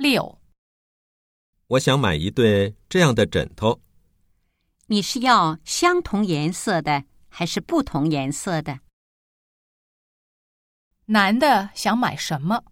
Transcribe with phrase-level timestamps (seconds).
[0.00, 0.40] 六，
[1.66, 3.82] 我想买一对这样的枕头，
[4.86, 8.80] 你是要相同颜色的还是不同颜色的？
[11.04, 12.64] 男的想买什么？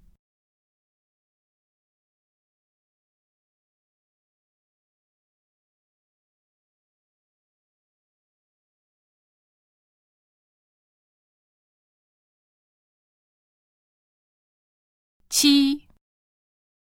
[15.29, 15.88] 七，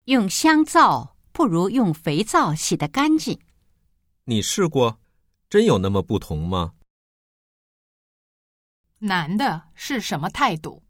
[0.04, 3.40] 用香皂不如用肥皂洗得干净。
[4.24, 5.00] 你试过？
[5.48, 6.74] 真有那么不同吗？
[8.98, 10.82] 男的是什么态度？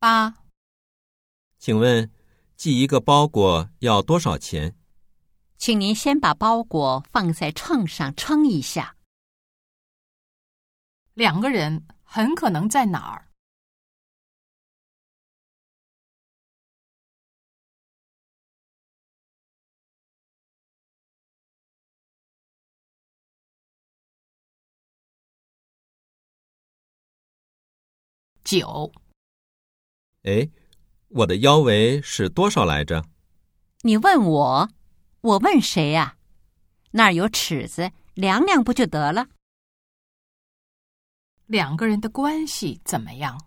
[0.00, 0.44] 八，
[1.58, 2.10] 请问
[2.58, 4.74] 寄一个包裹要多少钱？
[5.58, 8.96] 请您先把包裹放在秤上称一下。
[11.14, 13.28] 两个人很可能在哪儿？
[28.42, 28.90] 九，
[30.24, 30.50] 哎，
[31.08, 33.04] 我的腰围是多少来着？
[33.82, 34.68] 你问我，
[35.22, 36.18] 我问谁呀、
[36.90, 39.28] 那儿有尺子，量量不就得了？
[41.46, 43.40] 两个人的关系怎么样？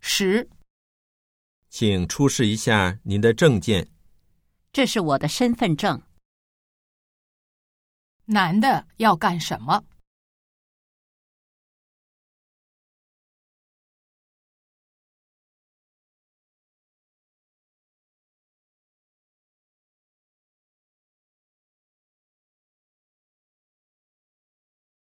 [0.00, 0.50] 十，
[1.76, 3.88] 请出示一下您的证件。
[4.72, 6.00] 这是我的身份证。
[8.26, 9.82] 男的要干什么？